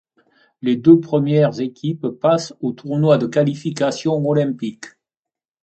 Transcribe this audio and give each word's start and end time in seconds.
Les 0.63 0.77
deux 0.77 0.99
premières 0.99 1.59
équipes 1.59 2.07
passent 2.07 2.55
aux 2.59 2.71
tournois 2.71 3.19
de 3.19 3.27
qualification 3.27 4.15
olympique. 4.27 4.85